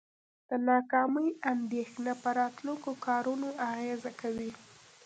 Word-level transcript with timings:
د 0.49 0.51
ناکامۍ 0.69 1.29
اندیښنه 1.53 2.11
په 2.21 2.29
راتلونکو 2.39 2.89
کارونو 3.05 3.47
اغیزه 3.69 4.11
کوي. 4.21 4.51